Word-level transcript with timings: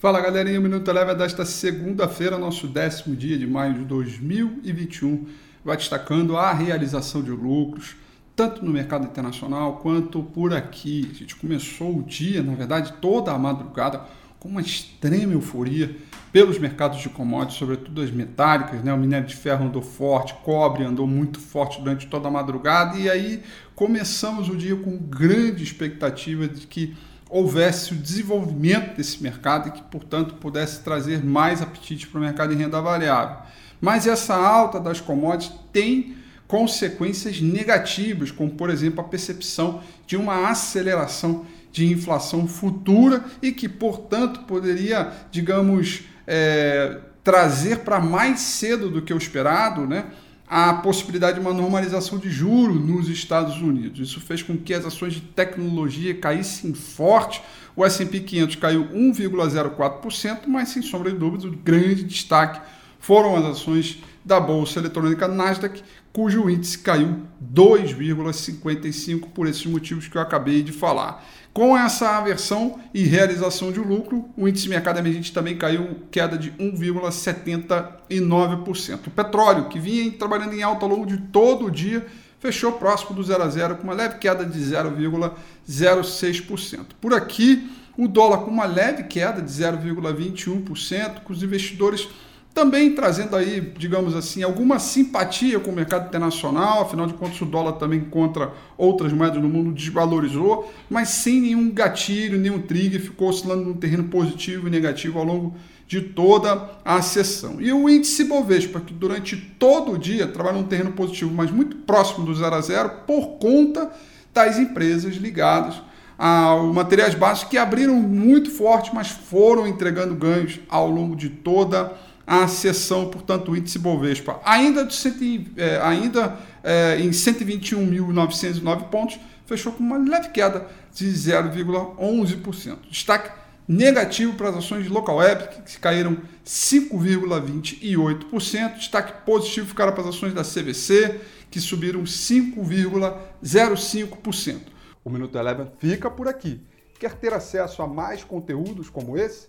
Fala 0.00 0.20
galerinha, 0.20 0.60
o 0.60 0.62
Minuto 0.62 0.88
Eleva 0.88 1.12
desta 1.12 1.44
segunda-feira, 1.44 2.38
nosso 2.38 2.68
décimo 2.68 3.16
dia 3.16 3.36
de 3.36 3.48
maio 3.48 3.74
de 3.74 3.84
2021, 3.84 5.26
vai 5.64 5.76
destacando 5.76 6.36
a 6.36 6.52
realização 6.52 7.20
de 7.20 7.32
lucros, 7.32 7.96
tanto 8.36 8.64
no 8.64 8.70
mercado 8.70 9.06
internacional 9.06 9.78
quanto 9.78 10.22
por 10.22 10.54
aqui. 10.54 11.10
A 11.10 11.14
gente 11.14 11.34
começou 11.34 11.98
o 11.98 12.04
dia, 12.04 12.44
na 12.44 12.54
verdade, 12.54 12.92
toda 13.00 13.32
a 13.32 13.38
madrugada, 13.38 14.02
com 14.38 14.48
uma 14.48 14.60
extrema 14.60 15.32
euforia 15.32 15.96
pelos 16.30 16.60
mercados 16.60 17.00
de 17.00 17.08
commodities, 17.08 17.58
sobretudo 17.58 18.00
as 18.00 18.12
metálicas, 18.12 18.84
né? 18.84 18.92
O 18.92 18.96
minério 18.96 19.26
de 19.26 19.34
ferro 19.34 19.66
andou 19.66 19.82
forte, 19.82 20.32
cobre 20.44 20.84
andou 20.84 21.08
muito 21.08 21.40
forte 21.40 21.80
durante 21.80 22.06
toda 22.06 22.28
a 22.28 22.30
madrugada, 22.30 22.96
e 22.96 23.10
aí 23.10 23.42
começamos 23.74 24.48
o 24.48 24.54
dia 24.54 24.76
com 24.76 24.96
grande 24.96 25.64
expectativa 25.64 26.46
de 26.46 26.68
que 26.68 26.96
houvesse 27.28 27.92
o 27.92 27.96
desenvolvimento 27.96 28.96
desse 28.96 29.22
mercado 29.22 29.68
e 29.68 29.72
que, 29.72 29.82
portanto, 29.82 30.34
pudesse 30.34 30.80
trazer 30.80 31.24
mais 31.24 31.60
apetite 31.60 32.06
para 32.06 32.18
o 32.18 32.22
mercado 32.22 32.52
em 32.52 32.56
renda 32.56 32.80
variável. 32.80 33.36
Mas 33.80 34.06
essa 34.06 34.34
alta 34.34 34.80
das 34.80 35.00
commodities 35.00 35.52
tem 35.72 36.16
consequências 36.46 37.40
negativas, 37.40 38.30
como, 38.30 38.50
por 38.50 38.70
exemplo, 38.70 39.00
a 39.00 39.04
percepção 39.04 39.82
de 40.06 40.16
uma 40.16 40.48
aceleração 40.48 41.44
de 41.70 41.86
inflação 41.86 42.48
futura 42.48 43.24
e 43.42 43.52
que, 43.52 43.68
portanto, 43.68 44.40
poderia, 44.44 45.12
digamos, 45.30 46.04
é, 46.26 46.98
trazer 47.22 47.80
para 47.80 48.00
mais 48.00 48.40
cedo 48.40 48.88
do 48.90 49.02
que 49.02 49.12
o 49.12 49.18
esperado, 49.18 49.86
né? 49.86 50.06
A 50.48 50.72
possibilidade 50.74 51.34
de 51.34 51.40
uma 51.40 51.52
normalização 51.52 52.18
de 52.18 52.30
juros 52.30 52.80
nos 52.80 53.08
Estados 53.08 53.56
Unidos. 53.60 54.08
Isso 54.08 54.20
fez 54.20 54.42
com 54.42 54.56
que 54.56 54.72
as 54.72 54.84
ações 54.84 55.12
de 55.12 55.20
tecnologia 55.20 56.14
caíssem 56.14 56.72
forte. 56.72 57.42
O 57.76 57.84
S&P 57.84 58.20
500 58.20 58.56
caiu 58.56 58.88
1,04%, 58.88 60.46
mas 60.46 60.70
sem 60.70 60.82
sombra 60.82 61.12
de 61.12 61.18
dúvidas, 61.18 61.44
o 61.44 61.50
grande 61.50 62.02
destaque 62.02 62.60
foram 62.98 63.36
as 63.36 63.44
ações 63.44 64.02
da 64.28 64.38
bolsa 64.38 64.78
eletrônica 64.78 65.26
Nasdaq, 65.26 65.82
cujo 66.12 66.48
índice 66.50 66.78
caiu 66.78 67.22
2,55 67.54 69.30
por 69.30 69.46
esses 69.46 69.64
motivos 69.64 70.06
que 70.06 70.18
eu 70.18 70.22
acabei 70.22 70.62
de 70.62 70.70
falar. 70.70 71.24
Com 71.54 71.74
essa 71.74 72.18
aversão 72.18 72.78
e 72.92 73.04
realização 73.04 73.72
de 73.72 73.80
lucro, 73.80 74.28
o 74.36 74.46
índice 74.46 74.68
mercado 74.68 74.98
emergente 74.98 75.32
também 75.32 75.56
caiu 75.56 76.02
queda 76.10 76.36
de 76.36 76.50
1,79%. 76.52 79.06
O 79.06 79.10
petróleo, 79.10 79.70
que 79.70 79.80
vinha 79.80 80.12
trabalhando 80.12 80.52
em 80.52 80.62
alta 80.62 80.84
ao 80.84 80.90
longo 80.90 81.06
de 81.06 81.16
todo 81.16 81.64
o 81.64 81.70
dia, 81.70 82.06
fechou 82.38 82.72
próximo 82.72 83.16
do 83.16 83.22
0 83.22 83.42
a 83.42 83.48
0 83.48 83.76
com 83.76 83.84
uma 83.84 83.94
leve 83.94 84.18
queda 84.18 84.44
de 84.44 84.60
0,06%. 84.60 86.84
Por 87.00 87.14
aqui, 87.14 87.72
o 87.96 88.06
dólar 88.06 88.44
com 88.44 88.50
uma 88.50 88.66
leve 88.66 89.04
queda 89.04 89.40
de 89.40 89.50
0,21%, 89.50 91.22
com 91.24 91.32
os 91.32 91.42
investidores 91.42 92.06
também 92.54 92.94
trazendo 92.94 93.36
aí, 93.36 93.72
digamos 93.78 94.16
assim, 94.16 94.42
alguma 94.42 94.78
simpatia 94.78 95.60
com 95.60 95.70
o 95.70 95.74
mercado 95.74 96.08
internacional, 96.08 96.82
afinal 96.82 97.06
de 97.06 97.14
contas 97.14 97.40
o 97.40 97.46
dólar 97.46 97.74
também 97.74 98.00
contra 98.00 98.52
outras 98.76 99.12
moedas 99.12 99.40
no 99.40 99.48
mundo 99.48 99.72
desvalorizou, 99.72 100.72
mas 100.90 101.08
sem 101.08 101.40
nenhum 101.40 101.70
gatilho, 101.70 102.38
nenhum 102.38 102.60
trigger, 102.60 103.00
ficou 103.00 103.28
oscilando 103.28 103.64
num 103.64 103.74
terreno 103.74 104.04
positivo 104.04 104.66
e 104.66 104.70
negativo 104.70 105.18
ao 105.18 105.24
longo 105.24 105.54
de 105.86 106.02
toda 106.02 106.70
a 106.84 107.00
sessão. 107.00 107.60
E 107.60 107.72
o 107.72 107.88
índice 107.88 108.24
Bovespa, 108.24 108.80
que 108.80 108.92
durante 108.92 109.36
todo 109.36 109.92
o 109.92 109.98
dia 109.98 110.26
trabalha 110.26 110.58
num 110.58 110.64
terreno 110.64 110.92
positivo, 110.92 111.32
mas 111.32 111.50
muito 111.50 111.76
próximo 111.76 112.26
do 112.26 112.34
zero 112.34 112.54
a 112.54 112.60
zero, 112.60 112.90
por 113.06 113.38
conta 113.38 113.90
das 114.34 114.58
empresas 114.58 115.14
ligadas 115.16 115.80
aos 116.18 116.74
materiais 116.74 117.14
básicos 117.14 117.50
que 117.50 117.56
abriram 117.56 117.94
muito 117.94 118.50
forte, 118.50 118.92
mas 118.92 119.08
foram 119.08 119.66
entregando 119.66 120.14
ganhos 120.16 120.58
ao 120.68 120.90
longo 120.90 121.14
de 121.14 121.30
toda 121.30 121.82
a 121.82 122.07
a 122.28 122.46
sessão, 122.46 123.08
portanto, 123.08 123.50
o 123.50 123.56
índice 123.56 123.78
Bovespa, 123.78 124.38
ainda, 124.44 124.84
de 124.84 124.94
cento, 124.94 125.24
é, 125.56 125.80
ainda 125.80 126.38
é, 126.62 127.00
em 127.00 127.08
121.909 127.08 128.90
pontos, 128.90 129.18
fechou 129.46 129.72
com 129.72 129.82
uma 129.82 129.96
leve 129.96 130.28
queda 130.28 130.66
de 130.94 131.06
0,11%. 131.06 132.80
Destaque 132.90 133.30
negativo 133.66 134.34
para 134.34 134.50
as 134.50 134.56
ações 134.56 134.84
de 134.84 134.90
local 134.90 135.16
web, 135.16 135.48
que 135.64 135.80
caíram 135.80 136.18
5,28%. 136.44 138.74
Destaque 138.74 139.24
positivo 139.24 139.66
ficaram 139.66 139.94
para 139.94 140.02
as 140.02 140.10
ações 140.10 140.34
da 140.34 140.42
CVC, 140.42 141.22
que 141.50 141.58
subiram 141.58 142.02
5,05%. 142.02 144.60
O 145.02 145.08
Minuto 145.08 145.38
Eleven 145.38 145.68
fica 145.78 146.10
por 146.10 146.28
aqui. 146.28 146.60
Quer 147.00 147.14
ter 147.14 147.32
acesso 147.32 147.80
a 147.80 147.86
mais 147.86 148.22
conteúdos 148.22 148.90
como 148.90 149.16
esse? 149.16 149.48